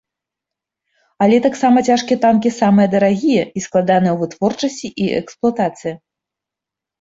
Але 1.25 1.37
таксама 1.45 1.83
цяжкія 1.91 2.17
танкі 2.23 2.49
самыя 2.61 2.87
дарагія 2.95 3.43
і 3.61 3.63
складаныя 3.67 4.13
ў 4.15 4.23
вытворчасці 4.23 4.87
і 5.05 5.13
эксплуатацыі. 5.21 5.93